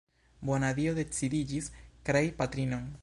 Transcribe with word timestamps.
Bona 0.49 0.71
Dio 0.79 0.95
decidiĝis 1.01 1.69
krei 2.09 2.33
patrinon. 2.41 2.91